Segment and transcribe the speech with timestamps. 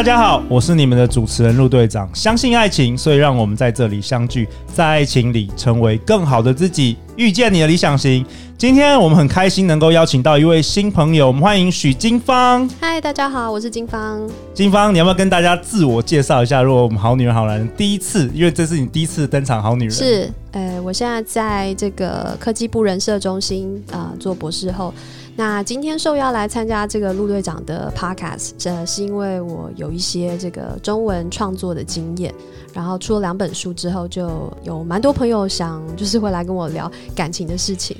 [0.00, 2.08] 大家好，我是你们的主持人陆队长。
[2.14, 8.24] 相信爱情，所以让我们在这里相聚，在爱情里成为更好的自己，遇见你的理想型。
[8.56, 12.66] 今天我们很开心能够邀请到一位新朋友，我们欢迎许金芳。
[12.80, 14.26] 嗨，大家好，我是金芳。
[14.54, 16.62] 金芳，你要不要跟大家自我介绍一下？
[16.62, 20.32] 如果我们好女人好男人第一次，因为这是你第一次登场，好女人是。
[20.52, 24.94] 呃，我现在在这个科技部人社中心啊、做博士后。
[25.40, 32.30] 那今天受邀来参加这个陆队长的 podcast，这是因为我有一些这个中文创作的经验，
[32.74, 37.96] 然后出了两本书之后，就有蛮多朋友想就是会来跟我聊感情的事情，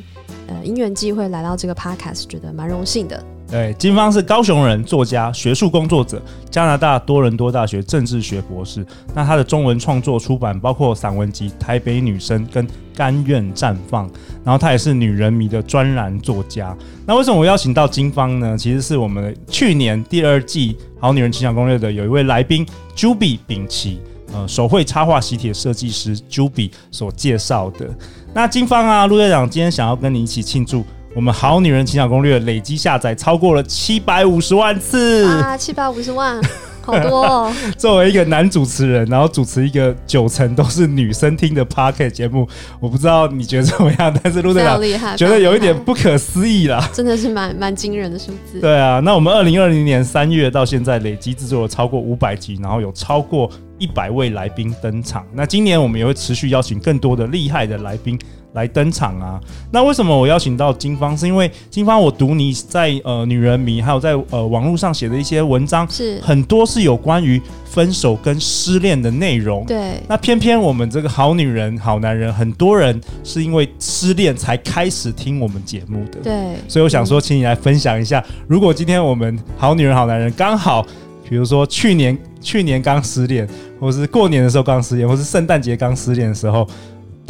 [0.49, 3.25] 呃，因缘际会来到这个 podcast，觉得蛮荣幸的。
[3.51, 8.87] 对，金芳是高雄人，作家、学术工作者，加拿大多伦多大学政治学博士。
[9.13, 14.09] 那他的中文创作出版包括散文集《台北女生》跟《甘愿绽放》，
[14.45, 16.77] 然后他也是女人迷的专栏作家。
[17.05, 18.57] 那为什么我邀请到金芳呢？
[18.57, 24.01] 其实是我们去年第二季《好女人情场攻略》的有一位来宾 Juby 秉琦，
[24.33, 27.91] 呃，手绘插画喜帖设计师 Juby 所介绍的。
[28.33, 30.85] 那金芳啊，陆队长今天想要跟你一起庆祝。
[31.13, 35.57] 我们好女人情感攻略累积下载超过了七百五十万次啊！
[35.57, 36.41] 七百五十万，
[36.83, 37.52] 好多哦！
[37.77, 42.47] 作为一个男主持人，然后主持一个九成都是女生听的 Podcast 节目，
[42.79, 44.17] 我不知道你觉得怎么样？
[44.23, 48.61] 但是陆队长觉得有一点不可思议啦，真的是蛮蛮惊人的数字。
[48.61, 55.27] 对啊，那我们二零二零年三月到现在累积制作了超过五百集，然后有超过一百位来宾登场。
[55.35, 58.17] 那今年我们也会持续邀请更多的厉害的来宾。
[58.52, 59.40] 来登场啊！
[59.70, 61.16] 那为什么我邀请到金芳？
[61.16, 69.65] 是因为金芳，我读你在呃女人迷，还有在呃网络上写的一些文章，是很多是有关于分手跟失恋的内容。
[69.66, 76.19] 对，那偏偏我们这个好女人好男人，很多人是因为失恋才开始听我们节目的。
[76.22, 80.84] 对，所以我想说，请你来分享一下，如果今天我们好女人好男人刚好，
[81.28, 86.66] 比如说去年去年刚失恋，或是过年的时候刚失恋，或是圣诞节刚失恋的时候。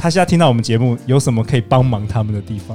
[0.01, 2.75] 他现在听到我们节目，有什么可以帮忙他们的地方？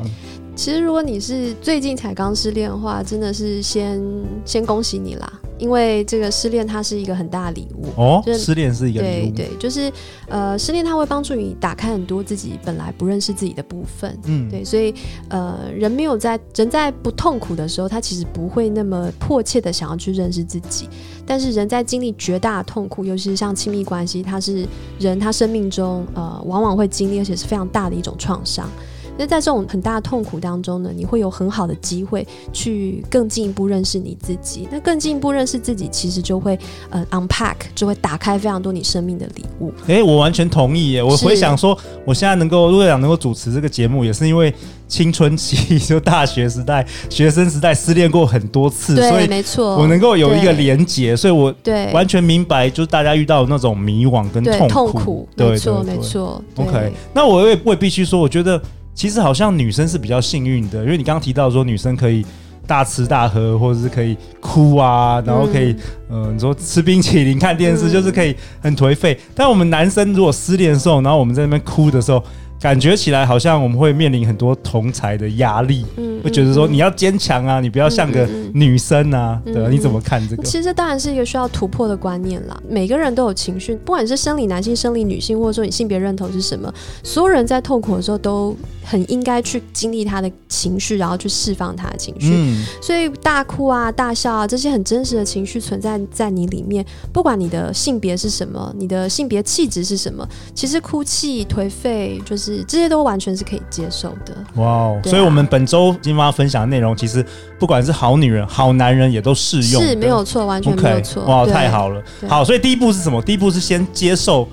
[0.56, 4.02] 其实，如果你是最近才刚失恋的话，真的是先
[4.46, 8.24] 先恭喜你啦，因为这个失恋它是一个很大的礼物哦。
[8.38, 9.92] 失恋是一个礼物，对对，就是
[10.30, 14.96] 呃，失恋它会帮助你打开很多自己本来不认识自己的部分，嗯，对，所以
[15.28, 20.88] 呃，人没有在人在不痛苦的时候，他其实不会那么迫切的想要去认识自己。
[21.26, 24.66] 但是人在经历绝大的痛苦，尤其是像亲密关系，它是
[25.00, 28.70] 人他生命中呃往往会经历，而且是非常大的一种创伤。
[29.18, 34.68] 那在这种很大的痛苦当中呢，你会有很好的机会去更进一步认识你自己。
[34.72, 36.58] 那更进一步认识自己，其实就会
[36.90, 39.72] 呃 unpack，就会打开非常多你生命的礼物。
[39.88, 41.04] 哎、欸，我完全同意耶！
[41.04, 44.54] 我回想说，我现在能够陆队长能够主持这个节目，也是因为
[44.88, 56.44] 青春期就大学时代、学生时代失恋过很多次，对，所以没错，我能够有一个连结，所以我对完全明白，就是大家遇到的那种迷惘跟痛苦，痛苦，没错，没错。
[56.58, 58.62] OK，那我也我也必须说，我觉得。
[58.96, 62.26] 其实好像女生是比较幸运的，因为你刚刚提到说女生可以
[62.66, 65.76] 大吃大喝，或者是可以哭啊，然后可以，
[66.10, 69.20] 嗯、呃，你说吃冰淇淋、看电视，就是可以很颓废。
[69.36, 72.24] 但我们男生如果失恋的时候，然后我们在那边哭的时候。
[72.60, 79.70] 感觉起来好像我们会面临很多同才的压力，嗯，会觉得说你要坚强啊，你不要像个女生啊，嗯、对吧？
[79.70, 80.44] 你怎么看这个？
[80.44, 82.60] 其实这当然是一个需要突破的观念啦。
[82.68, 86.74] 每个人都有情绪，不管是生理男性、生理女性，或者说你性别认同是什么，
[87.04, 92.32] 所有人在痛苦的时候都很应该去经历他的情绪，然后去释放他的情绪。
[92.34, 96.84] 嗯，所以大哭啊、大笑啊，这些很真实的情绪存在在你里面，
[97.14, 102.45] 不管你的性别是什么，你的性别气质是什么，其实哭泣、颓废就是。
[102.46, 104.36] 是这些都完全是可以接受的。
[104.56, 105.02] 哇哦！
[105.04, 107.26] 所以，我们本周金妈分享的内容，其实
[107.58, 109.82] 不管是好女人、好男人，也都适用。
[109.82, 111.24] 是没有错，完全没有错。
[111.26, 112.02] 哇，太好了！
[112.28, 113.22] 好，所以第一步是什么？
[113.22, 114.48] 第一步是先接受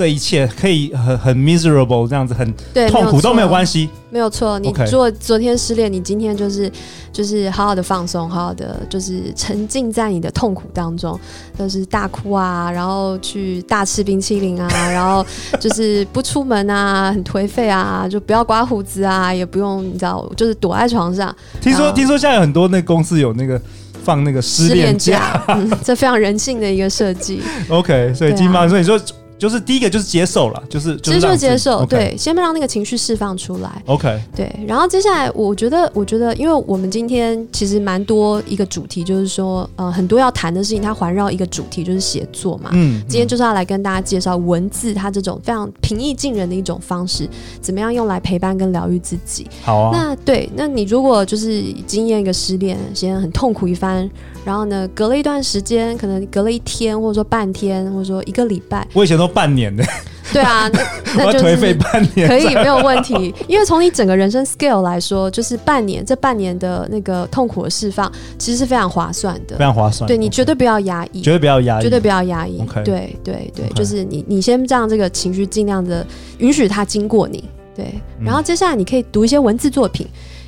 [0.00, 2.50] 这一切，可以很很 miserable 这样子，很
[2.88, 3.90] 痛苦都没有关系。
[4.08, 6.72] 没有错，你做昨天失恋，你今天就是
[7.12, 11.20] 就是好好的放松，好好的就是沉浸在你的痛苦当中，
[11.58, 15.22] 就是大哭啊，然后去大吃冰淇淋啊， 然后
[15.60, 21.36] 就是不出门啊，很颓废啊，就不要刮胡子啊，也不用你知道，就是躲在床上。
[21.60, 23.60] 听说听说现在有很多那公司有那个
[24.02, 27.42] 放那个失恋假，嗯，这非常人性的一个设计。
[27.68, 28.98] OK，所以金芳，所以你说。
[29.40, 33.82] 就是第一个就是接受了，就是其实就是接受，对，先不让那个情绪释放出来。
[33.86, 42.68] OK，对，然后接下来我觉得，我觉得，因为我们今天其实蛮多一个主题，就是说，呃，很多要谈的事情，它环绕一个主题，就是写作嘛。
[42.74, 47.26] 嗯，今天就是要来跟大家介绍文字，它这种非常平易近人的一种方式，
[47.62, 49.46] 怎么样用来陪伴跟疗愈自己。
[49.62, 49.90] 好啊。
[49.92, 54.08] 那对，那你如果就是经验一个失恋，先很痛苦一番，
[54.44, 59.30] 然后呢，隔了一段时间，可能隔了一天，或者说半天，或者说一个礼拜，我以前都。
[59.30, 59.84] 半年的，
[60.32, 60.68] 对啊，
[61.16, 62.26] 那那就是颓废半年。
[62.26, 70.08] 可以没有问题，因为从你整个人生 scale 来说，就是半年这半年的那个痛苦的释放，其实是非常划算的，非常划算。
[70.08, 72.60] 对你绝对不要压抑，绝对不要压抑，绝对不要压抑。
[72.84, 76.04] 对对对，就是你你先让这个情绪尽量的
[76.38, 77.44] 允许它经过你，
[77.76, 80.04] 对，然后接下来你可以读一些文字作品。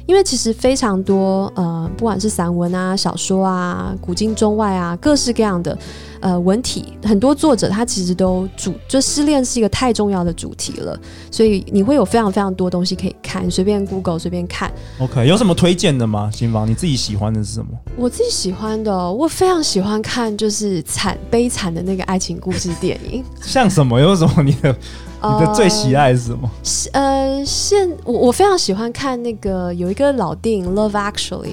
[0.06, 5.76] 因为其实非常多，呃，不管是散文啊、小说啊、古今中外啊，各式各样的
[6.20, 10.98] 呃文体，很多作者他其实都主就失恋是一个太重要的主题了，
[11.30, 14.72] 所以你会有非常非常多东西可以看，随便 Google 随便看。
[14.98, 16.30] OK，有什么推荐的吗？
[16.32, 17.68] 新房，你自己喜欢的是什么？
[17.96, 23.24] 我自己喜欢的，我非常喜欢看就是惨悲惨的那个爱情故事电影。
[23.40, 24.00] 像什么？
[24.00, 24.42] 有什么？
[24.42, 24.74] 你的？
[25.22, 26.50] 你的最喜爱是什么？
[26.92, 31.46] 呃，现我我非常喜欢看那个有一个老电影《Love Actually》，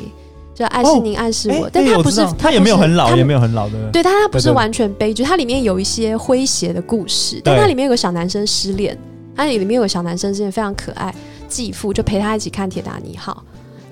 [0.56, 8.98] 就爱是您暗示我，哦、但它不是，它也没有很老，也没有很老的，对，但它不是完全悲剧，它里面有一些诙谐的故事，但它里面有个小男生失恋，
[9.36, 11.14] 它里面有个小男生是非常可爱，
[11.48, 13.44] 继父就陪他一起看《铁达尼号》。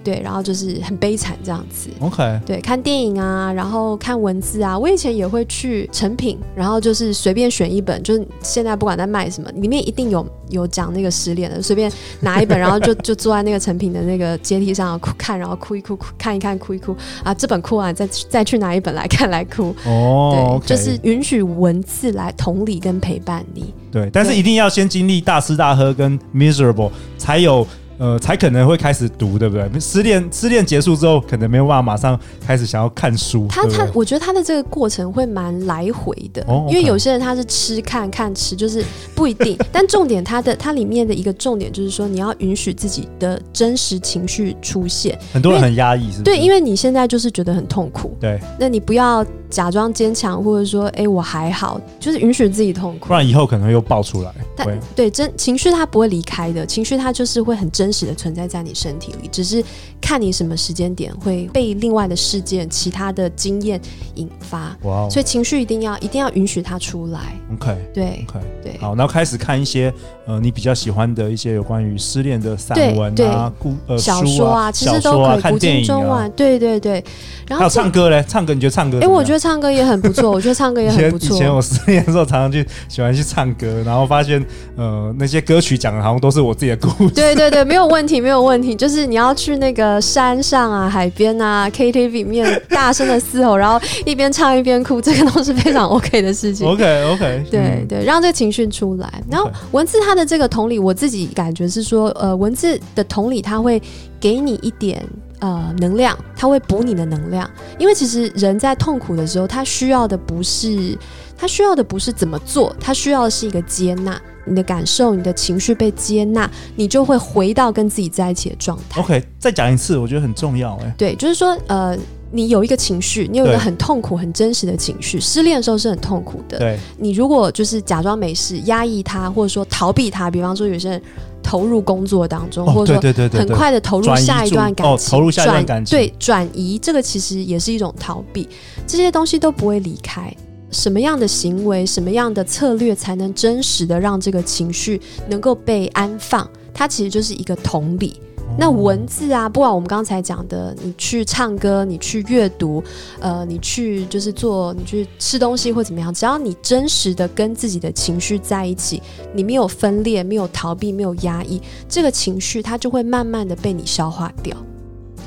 [0.08, 1.90] 对，然后就是很悲惨这样子。
[2.00, 4.80] OK，对，看电影啊，然后看文字啊。
[4.80, 19.76] 我以前也会去成品，然后就是随便选一本，就是现在不管在卖什么，里面一定有有讲那个失恋的，随便拿一本，然后就就坐在那个成品的那个阶梯上哭看，然后哭一哭，哭看一看，哭一哭啊，这本哭完再再去拿一本来看来哭。
[19.86, 23.74] 哦，oh, 对.就是允许文字来同理跟陪伴你。
[23.92, 27.68] 对，但是一定要先经历大吃大喝跟 miserable 才有。
[27.98, 29.80] 呃，才可能会开始读，对不对？
[29.80, 33.48] 失恋失恋结束之后，可能没有办法马上开始想要看书。
[33.50, 38.86] 他他，我觉得他的这个过程会蛮来回的，因为有些人他是吃看看吃，就是
[39.16, 39.58] 不一定。
[39.74, 45.18] 但重点，他的它里面的一个重点就是说，你要允许自己的真实情绪出现。
[45.34, 46.24] 很多人很压抑，是不是？
[46.24, 48.16] 对，因为你现在就是觉得很痛苦。
[48.20, 54.32] 对，那你不要假装坚强，或者说，哎，我还好，就是允许自己痛苦，不然以后可能又爆出来。
[54.56, 57.87] 但对真情绪，它不会离开的，情绪它就是会很真。
[57.88, 59.64] 真实的存在在你身体里，只是
[60.02, 63.80] 看你什么时间点会被另外的事件、其他的经验
[64.16, 64.76] 引发。
[64.82, 65.10] 哇 Wow！
[65.10, 67.34] 所以情绪一定要一定要允许它出来。
[67.54, 68.78] OK，对，OK，对。
[68.82, 69.94] 好，然后开始看一些
[70.26, 75.52] 呃你比较喜欢的一些有关于失恋的散文啊、故呃小说啊，其实都可以。
[75.54, 77.02] 古今中外，对对对。
[77.48, 79.00] 然后还有唱歌嘞，唱歌你觉得唱歌？
[79.00, 81.38] 哎，我觉得唱歌也很不错， 我觉得唱歌也很不错。
[81.38, 84.46] 以前我失恋的时候，常常去喜欢去唱歌，然后发现
[84.76, 87.14] 呃那些歌曲讲的好像都是我自己的故事。
[87.14, 88.74] 对对对，没有问题，没有问题。
[88.74, 96.68] 就是你要去那个山上啊、海边啊、KTV 里面大声的嘶吼，然后一边唱一边哭，这个都是非常 OK 的事情。
[96.68, 99.22] OK OK，对、嗯、对，让这个情绪出来。
[99.30, 103.82] 然后文字它的这个同理，我自己感觉是说，呃，文字的同理，它会
[104.20, 105.06] 给你一点
[105.40, 107.50] 呃能量，它会补你的能量。
[107.78, 110.98] 因为其实人在痛苦的时候，他需要的不是
[111.38, 114.20] 他需要的不是怎么做，他需要的是一个接纳。
[114.50, 119.02] 你的感受，你的情绪被接纳，你就会回到跟自己在一起的状态。
[119.02, 120.74] OK，再讲一次，我觉得很重要。
[120.78, 121.94] 哎，对，就是说，呃，
[122.32, 125.20] 你有一个情绪，你有一个很痛苦、很真实的情绪。
[125.20, 126.60] 失恋的时候是很痛苦的。
[126.60, 131.02] 对，你如果就是假装没事，压抑它，或者说逃避它，比方说有些人
[131.44, 138.48] 投入工作当中，或者说很快的投入下一段感情，投入下一段感情，对，转移这个其实也是一种逃避，
[138.88, 140.34] 这些东西都不会离开。
[140.70, 146.50] 什么样的行为，什么样的策略，才能真实的让这个情绪能够被安放？
[146.74, 148.20] 它其实就是一个同理。
[148.50, 152.82] 哦、那文字啊，不管我们刚才讲的，你去唱歌，你去阅读，
[153.20, 159.02] 呃，你去就是做，你去吃东西或怎么样，只要你真实的跟自己的情绪在一起，
[159.34, 164.56] 你没有分裂，没有逃避，没有压抑，这个情绪它就会慢慢的被你消化掉。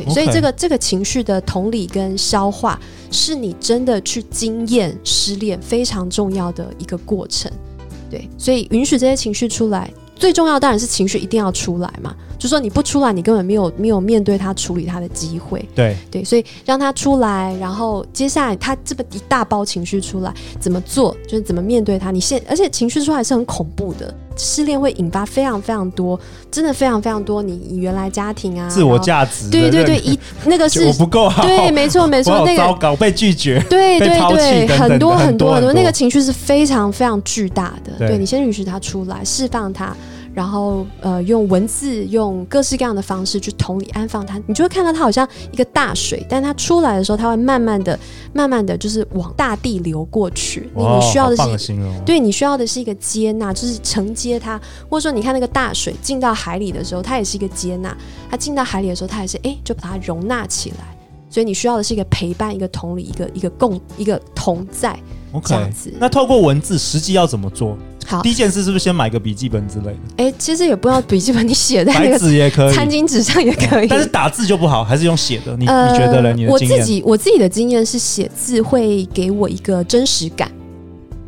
[0.04, 0.12] Okay.
[0.12, 2.78] 所以这个这个情绪的同理跟消化，
[3.10, 7.50] 是你真的去经验失恋非常重要的一个过程。
[8.10, 12.14] 对，所以允许这些情绪出来，最重要当然是情绪一定要出来嘛。
[12.38, 15.62] 就说你不出来，你根本没有没有面对它、处理它的机会。
[15.74, 21.14] 对对，所以让它出来，然后接下来它这么一大包情绪出来，怎么做？
[21.24, 22.10] 就是怎么面对它？
[22.10, 24.12] 你现而且情绪出来是很恐怖的。
[24.40, 26.18] 失恋会引发非常非常多，
[26.50, 39.94] 真的非常非常多你，原来家庭啊，自我价值，对对对，一那个是 我不够好，对，没错没错，那个糟糕被拒绝，对对对，很多很多很多，那个情绪是非常非常巨大的，对，你先允许他出来，释放它。
[40.32, 47.98] 然后，呃，用文字，用各式各样的方式去同理安放它，你就会看到它好像一个大水，但它出来的时候，它会慢慢的、
[48.32, 50.70] 慢慢的就是往大地流过去。
[50.76, 57.90] 你你需要的是，对，你需要的是一个接纳，就是承接它，或者说，你看那个大水进到海里的时候，它也是一个接纳；
[58.30, 60.96] 它进到海里的时候，它也是哎，就把它容纳起来。
[61.28, 64.96] 所以你需要的是一个陪伴，一个同理，一个一个共，一个同在。
[65.32, 65.92] OK，这样子。
[65.98, 67.76] 那透过文字，实际要怎么做？
[68.10, 69.98] 好，第一件事是不是先买个笔记本之类的？
[70.16, 73.86] 哎、欸，其实也不要笔记本，你写在那个纸也可以，餐巾纸上也可以。
[73.86, 75.56] 但是打字就不好，还是用写的？
[75.56, 76.32] 你、呃、你觉得呢？
[76.32, 76.50] 你的？
[76.50, 80.50] 我自己我自己的经验是写字会给我一个真实感，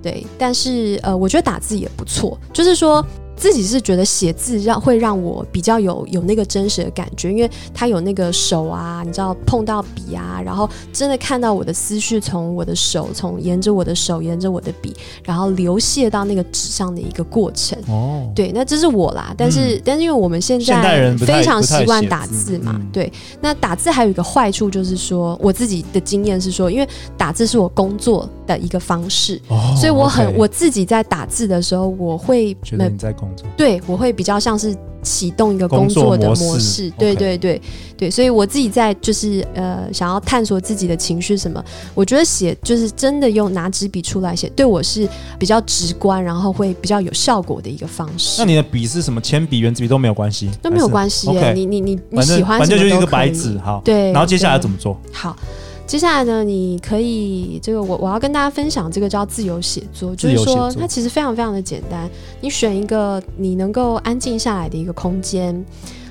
[0.03, 0.27] 对。
[0.37, 3.05] 但是呃，我觉得打字也不错，就是说。
[3.43, 14.95] 自己是觉得写字让会让我比较有有那个真实的感觉，因为他有那个手啊，你知道碰到笔啊，然后真的看到我的思绪从我的手，从沿着我的手，沿着我的笔，
[15.25, 17.77] 然后流泻到那个纸上的一个过程。
[17.89, 19.35] 哦，对，那这是我啦。
[19.37, 37.63] 但是，嗯、但是因为我们现在非常习惯打字嘛，嗯、对，那打字还有一个坏处就是说，我自己的经验是说，因为打字是我工作的一个方式，哦、所以我很、okay、我自己在打字的时候，我会觉得你在工作，对，我会比较像是启动一个工作的模式，模式对对对 okay
[37.97, 41.63] 对，所以我自己在就是呃想要探索自己的情绪什么，
[41.95, 45.09] 我觉得写就是真的用拿纸笔出来写，对我是
[45.39, 48.41] 比较直观，然后会比较有效果的一个方式。
[48.41, 49.21] 那你的笔是什么？
[49.21, 51.29] 铅笔、圆子笔都没有关系，都没有关系。
[51.29, 53.81] Okay 你你你你喜欢什么都可以，反正就是一个白纸，好。
[53.85, 54.97] 对，然后接下来怎么做？
[55.13, 55.37] 好。
[55.87, 62.09] 接下来呢，你可以这个我我要跟大家分享这个叫自由写作，就是说它其实非常非常的简单，
[62.41, 65.65] 你选一个你能够安静下来的一个空间，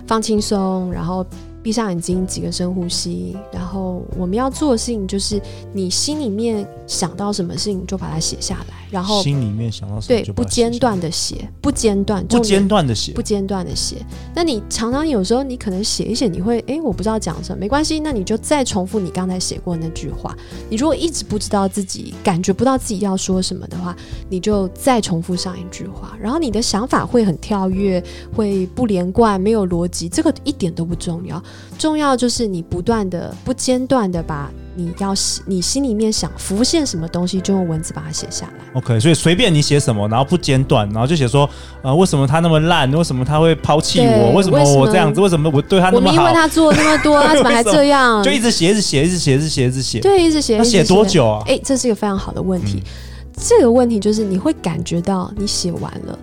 [0.05, 1.25] 放轻松，然后。
[1.63, 5.39] 闭上眼睛，几个深呼吸，然后我们要做的事情就是，
[5.71, 13.95] 你心里面想到什么事情就把它写下来，然后心里面想到什么对，不间断的写，不间断，不间断的写，不间断的写。
[14.35, 20.35] 那你常常有时候你可能写一写，你会哎，我不知道讲什么，没关系，那你就再重复你刚才写过那句话。
[20.69, 23.95] 你如果一直不知道自己感觉不到自己要说什么的话，
[24.29, 28.03] 你就再重复上一句话，然后你的想法会很跳跃，
[28.35, 31.41] 会不连贯，没有逻辑，这个一点都不重要。
[31.79, 38.53] 重要就是你不断的、不间断的把你要写、你心里面想浮现什么东西，就用文字把它写下来。
[38.73, 41.49] OK，所以随便你写什么，然后不间断，然后就写说，
[41.81, 42.91] 呃，为什么他那么烂？
[42.93, 44.31] 为什么他会抛弃我？
[44.31, 45.19] 为什么我这样子？
[45.19, 46.11] 为什么我对他那么好？
[46.11, 48.23] 我们因为他做了那么多， 他怎么还这样？
[48.23, 49.99] 就一直写，一直写，一直写，一直写，一直写。
[49.99, 50.57] 对，一直写。
[50.57, 51.43] 他写多久啊？
[51.47, 52.81] 哎，这是一个非常好的问题。
[52.85, 52.91] 嗯、
[53.37, 56.17] 这个问题就是你会感觉到你写完了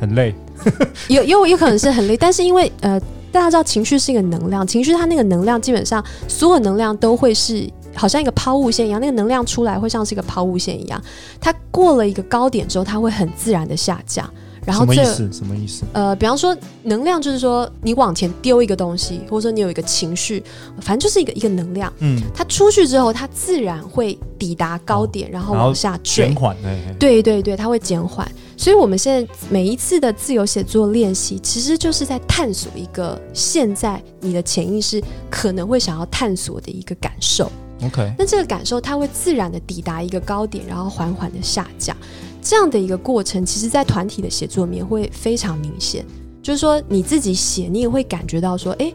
[0.00, 0.34] 很累，
[1.08, 3.00] 有有有可能是很累， 但是因为呃。
[3.32, 11.02] 大家知道情绪是一个能量，情绪它那个能量基本上所有能量都会是好像一个抛物线一样，那个能量出来会像是一个抛物线一样，
[11.40, 14.28] 它过了一个高点之后，它会很自然的下降。
[14.64, 15.32] 然后这什么意思？
[15.32, 15.84] 什么意思？
[15.92, 20.42] 呃，比方说能量就是说你往前丢一个东西，或者说你有一个情绪，
[20.80, 21.92] 反正就是一个一个能量。
[22.00, 26.26] 嗯，它出去之后，它自然会抵达高点，哦、然后往下坠。
[26.26, 26.56] 减缓。
[26.98, 28.28] 对对对，它会减缓。
[28.56, 35.00] 所以，我们现在每一次的自由写作练习，其实就是在探索一个现在你的潜意识
[35.30, 37.48] 可能会想要探索的一个感受。
[37.84, 41.96] OK，那这个感受它会自然的抵达一个高点，然后缓缓的下降。
[42.40, 46.04] 这样的一个过程，其实在团体的写作里面会非常明显。
[46.42, 48.92] 就是说，你自己写，你也会感觉到说，哎，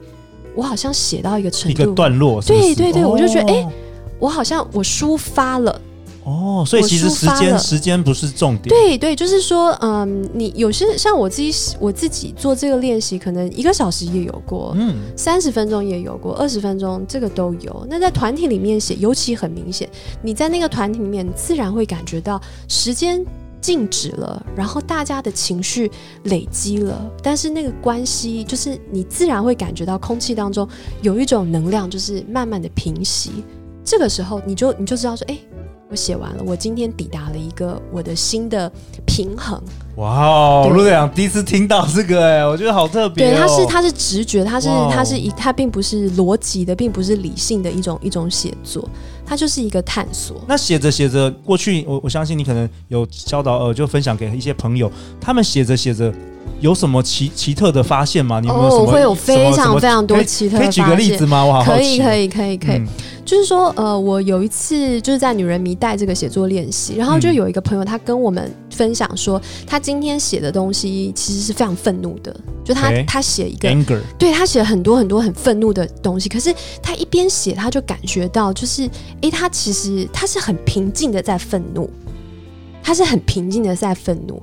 [0.55, 2.53] 我好像写到一个程度，一个段落是是？
[2.53, 3.69] 对对对，我就觉得，哎，
[4.19, 5.81] 我好像我抒发了。
[6.23, 8.69] 哦，所以其实时间时间不是重点。
[8.69, 17.87] 对对，就是说，嗯，你有些像我自己，我自己做这个练习，可能一个小时也有过，嗯，三十分钟也有过，二十分钟这个都有。
[17.89, 19.89] 那在团体里面写，尤其很明显，
[20.21, 23.25] 你在那个团体里面，自然会感觉到时间
[23.59, 25.89] 静止了，然后大家的情绪
[26.25, 30.67] 累积了，但是那个关系，就是你自然会感觉到空气当中
[31.01, 33.31] 有一种能量，就是慢慢的平息。
[33.83, 35.39] 这个时候，你就你就知道说，哎。
[35.91, 38.71] 我写完了，我今天抵达了一个我的新的
[39.05, 39.61] 平衡。
[39.97, 43.29] 哇哦，陆队长第一次听到这个哎，我觉得好特别哦。
[43.29, 48.87] 对，它是它是直觉，它是它是一它并不是逻辑的，并不是理性的一种一种写作，
[49.31, 50.43] 它就是一个探索。
[50.45, 56.13] 那写着写着，过去我我相信你可能有教导呃，就分享给一些朋友，他们写着写着
[56.59, 58.41] 有什么奇奇特的发现吗？
[58.41, 58.83] 你有没有什么？
[58.83, 60.57] 我会有非常非常多奇特。
[60.57, 61.45] 可以举个例子吗？
[61.45, 62.75] 我好好可以可以可以可以。
[62.79, 62.87] 嗯
[63.23, 72.35] 就是说，呃，我有一次就是在女人迷带这个写作练习，然后就有一个朋友，他跟我们分享说，他今天写的东西其实是非常愤怒的，
[72.65, 74.01] 就他、欸、他写一个，Anger.
[74.17, 78.89] 对，他写了很多很多很愤怒的东西，可是他一边写，他就感觉到就是，
[79.21, 81.89] 哎、欸，他其实他是很平静的在愤怒，
[82.81, 84.41] 他是很平静的在愤怒，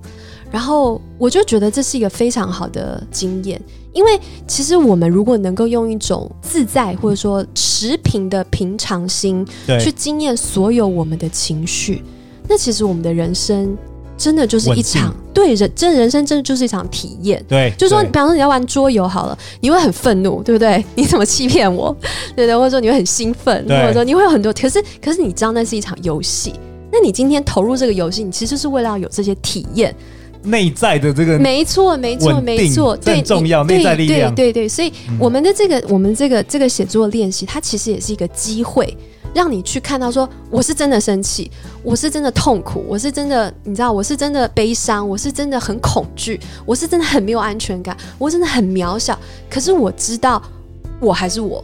[0.50, 3.60] 然后我就觉得这是一个非常好的经验，
[3.92, 9.46] 因为其实我们如果能够用一种自在或者说持平的平常心
[9.80, 12.02] 去经验所有我们的情绪，
[12.48, 13.76] 那其实我们的人生。
[14.18, 17.42] 真的就是一场对人，真人生真的就是一场体验。
[17.48, 20.84] 对，就是说，比方说你要玩桌游好了，你会很愤怒，对不对？
[20.96, 21.96] 你怎么欺骗我？
[22.34, 24.52] 对对，或者说你会很兴奋，或者说你会有很多。
[24.52, 26.52] 可是，可是你知道那是一场游戏。
[26.90, 29.94] 那你今天投入这个游戏，你其实就是为了要有这些体验，
[30.42, 34.34] 内在的这个没错，没错，没错，对，重要，内在力量。
[34.34, 38.96] 对对对，所以我们的这个，我们这个这个写作练习，它其实也是一个机会。
[39.34, 41.50] 让你去看到说，我是真的生气，
[41.82, 49.18] 我是真的痛苦，我是真的，你知道，我是真的悲伤，我是真的很恐惧，我是真的很没有安全感，我真的很渺小。
[49.48, 50.42] 可是我知道，
[51.00, 51.62] 我还是我。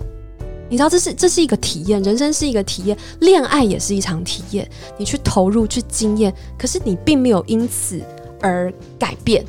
[0.70, 4.68] 你知道，这是这是一个体验，人生是一个体验，恋爱也是一场体验。
[4.96, 8.00] 你去投入，去经验，可是你并没有因此
[8.40, 9.44] 而改变。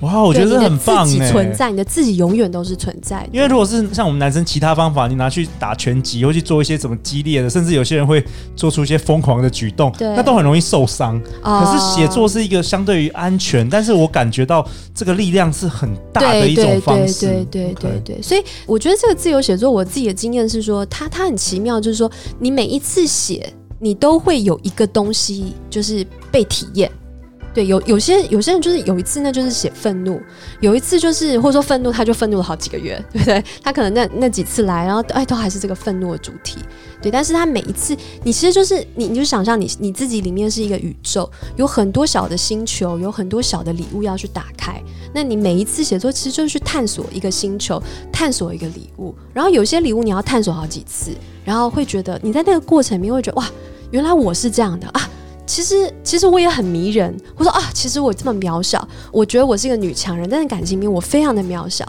[0.00, 3.28] 哇，我觉得很棒，自己存在，你的自己永远都是存在。
[3.30, 8.24] 因为如果是像我们男生其他方法，你拿去打拳击，或去做一些什么激烈的，甚至有些人会
[8.56, 11.20] 做出一些疯狂的举动，那都很容易受伤。
[11.42, 17.26] 可是写作是一个相对于安全，但是我感觉到这个力量是很大的一种方式。
[17.26, 26.90] 对对对对对，所以我觉得这个自由写作，我自己的经验是说，它它很奇妙，就是说你每一次写，你都会有一个东西，就是被体验。
[27.52, 30.20] 对，有有些有些人就是有一次呢，就是写愤怒；
[30.60, 33.44] 有一次就是或者说愤怒，他就愤怒了好几个月，对不对？
[33.62, 36.58] 他可能那那几次来，然后哎，都还是这个愤怒的主题。
[37.02, 44.80] 对，但是他每一次，你其实就是你，你就想象你你自己里面是一个宇宙，有很多小的星球，有很多小的礼物要去打开。
[45.12, 49.12] 那你每一次写作，其实就是去探索一个星球，探索一个礼物。
[49.32, 51.10] 然后有些礼物你要探索好几次，
[51.44, 53.48] 然后会觉得你在那个过程里面会觉得哇，
[53.90, 55.09] 原来我是这样的啊。
[55.50, 57.12] 其实，其实我也很迷人。
[57.36, 61.84] 我说啊，其实我这么渺小，我觉得我是一个女强人，但是感情里面我非常的渺小。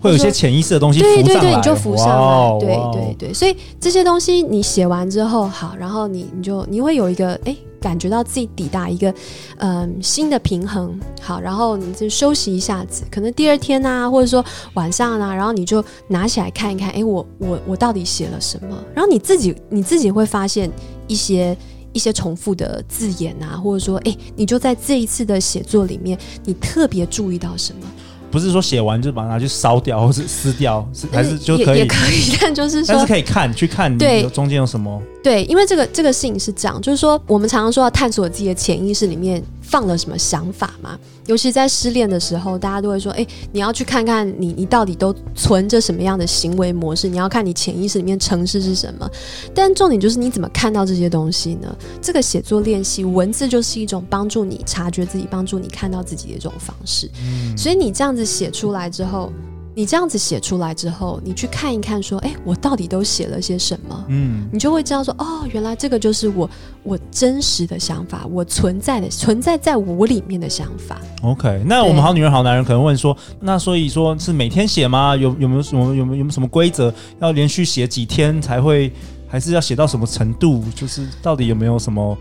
[0.00, 3.34] 会有一些潜意识的东西对对对，你就浮上来，对对对。
[3.34, 9.12] 所以这些东西你写完之后，好，然后你你就你会有一个哎，感觉到自己抵达一个
[9.58, 10.96] 嗯、呃、新的平衡。
[11.20, 14.42] 好，然后你就休息一下子，可能第二天啊，或者说
[14.74, 18.76] 晚上啊，然后你就拿起来看一看，哎，我我我到底写了什么？
[18.94, 20.70] 然后你自己你自己会发现
[21.08, 21.56] 一些。
[21.92, 27.86] 一些重复的字眼啊，或者说，哎，你就在这一次的写作里面，你特别注意到什么？
[28.30, 31.78] 不是说写完就把它拿去烧掉，或是撕掉，是还是就可以？
[31.78, 35.02] 也可以，但就是说，但是可以看去看，对，中间有什么？
[35.20, 40.98] 对，因为这个这个事情是这样，就是说，我们常常说要探索自己的潜意识里面放了什么想法吗。
[41.26, 47.08] 尤其在失恋的时候，大家都会说：“哎，你要去看看你，你到底都存着什么样的行为模式？
[47.08, 49.08] 你要看你潜意识里面城市是什么。”
[49.54, 51.72] 但重点就是你怎么看到这些东西呢？
[52.02, 57.08] 这个写作练习，文字就是一种帮助你察觉自己、帮助你看到自己的一种方式。
[57.22, 59.32] 嗯，所以你这样子写出来之后。
[59.80, 64.04] 你这样子写出来之后，你去看一看，说，哎，我到底都写了些什么？
[64.08, 66.50] 嗯，你就会知道说，哦，原来这个就是我
[66.82, 71.00] 我真实的想法，我存在的存在在我里面的想法。
[71.22, 75.16] OK，那我们好女人好男人可能问说，那所以说是每天写吗？
[75.16, 76.92] 有有没有什么有没有有没有什么规则？
[77.18, 78.92] 要连续写几天才会？
[79.26, 80.62] 还是要写到什么程度？
[80.74, 82.14] 就是到底有没有什么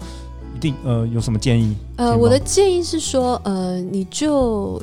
[0.56, 1.76] 一定呃有什么建议？
[1.98, 4.82] 呃，我的建议是说，呃，你就。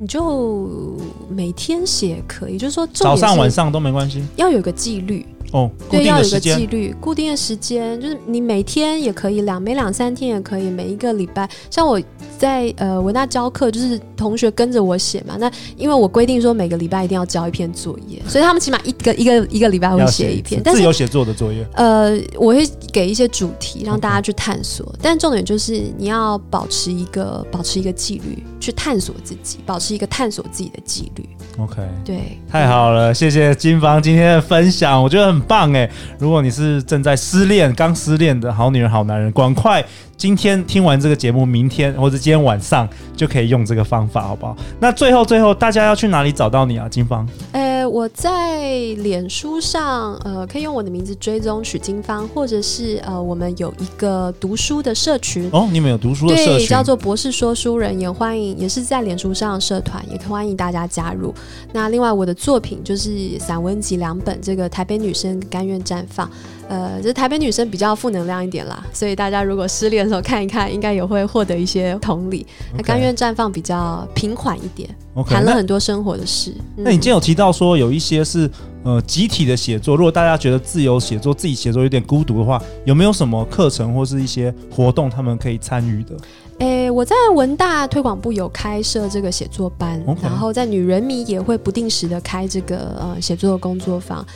[0.00, 0.96] 你就
[1.28, 5.26] 每天写可以，就是说早上晚上都没关系，要有个纪律。
[5.52, 11.48] 哦，对，要有个纪律，固定的时间，就是你每天也可以，两每两三天也可以，每一个礼拜。
[11.70, 12.00] 像我
[12.38, 15.36] 在呃文大教课，就是同学跟着我写嘛。
[15.38, 20.60] 那因为我规定说每个礼拜一定要交一篇作业，所以他们起码一个一个一个礼拜会写一篇。
[20.62, 24.94] 但是自由写作的作业，呃，我会给一些主题让大家去探索。
[25.00, 31.28] 但重点就是你要保持一个保持一个纪律，去探索自己，保持一个探索自己的纪律。
[31.58, 35.90] OK，对，太好了，谢谢金芳今天的分享，我觉得很棒哎。
[36.18, 39.84] 如果你是正在失恋、刚失恋的好女人、好男人，赶快
[40.16, 44.56] 今天听完这个节目，明天或者今天晚上就可以用这个方法，好不好？
[44.78, 47.28] 那最后最后，大家要去哪里找到你啊，金芳？
[47.50, 61.32] 呃，我在脸书上，呃，可以用我的名字追踪许金芳，或者是呃，我们有一个读书的社群哦，你们有读书的社群，对，叫做博士说书人，也欢迎，也是在脸书上社团，也欢迎大家加入。
[61.72, 66.26] 那另外我的作品就是散文集两本，这个《台北女生甘愿绽放》。
[66.68, 72.46] 呃，就是台北女生比较负能量一点啦，所以大家如果失恋的时候看一看，应该也会获得一些同理。
[72.76, 76.52] 那甘愿绽放比较平缓一点，okay, 谈了很多生活的事。
[76.76, 78.50] 那，嗯、那你今天有提到说有一些是
[78.84, 86.14] 呃集体的写作，如果大家觉得自由写作、自己写作有点孤独的话，有没有什么课程或是一些活动他们可以参与的？
[86.58, 94.26] 诶，我在文大推广部有开设这个写作班.然后在女人迷也会不定时的开这个呃写作的工作坊。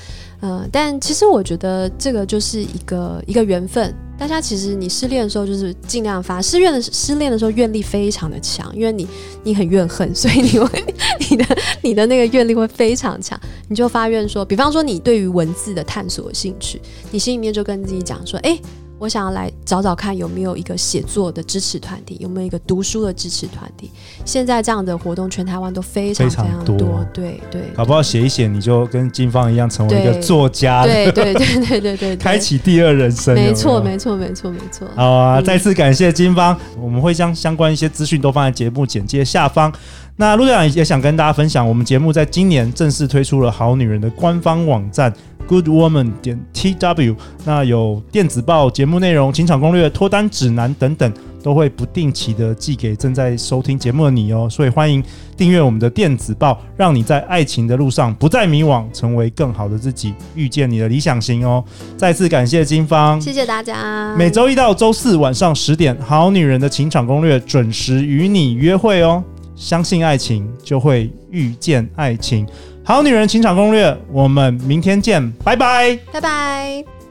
[0.43, 3.95] 嗯，但其实我觉得这个就是一个一个缘分。
[4.19, 9.09] 大家其实你失恋的时候就是尽量发，失恋的失恋的时候愿力非常的强，因为你
[9.43, 10.85] 你很怨恨，所以你会
[11.31, 18.59] 你的你的那个愿力会非常强，你就发愿说，比方说你对于文字的探索兴趣，你心里面就跟自己讲说，哎。
[19.03, 23.91] 我想要来找找看有没有一个写作的支持团体，有没有一个读书的支持团体。
[24.25, 27.05] 现在这样的活动，全台湾都非常非常多。
[27.13, 30.85] 对对，搞不好写一写，你就跟金芳一样成为一个作家。
[30.85, 33.35] 对对对对对对， 开启第二人生。
[33.35, 34.87] 没错没错没错没错。
[34.95, 39.73] 好啊，再次感谢金芳，我们会将相关一些资讯都放在节目简介下方。
[40.17, 45.13] 那陆队长也想跟大家分享，我们节目在今年正式推出了好女人的官方网站。
[45.49, 54.49] Good Woman 点 T W，那有电子报、节目内容、情场攻略、脱单指南等等，都会不定期的寄给正在收听节目的你哦。
[54.49, 55.03] 所以欢迎
[55.37, 61.63] 订阅我们的电子报，让你在爱情的路上不再迷惘，成为更好的自己，遇见你的理想型哦。
[61.97, 64.15] 再次感谢金芳，谢谢大家。
[64.17, 69.23] 每周一到周四晚上十点，好女人的情场攻略准时与你约会哦。
[69.63, 72.45] 相信爱情，就会遇见爱情。
[72.85, 77.02] 好女人情场攻略，我们明天见，拜拜，拜拜。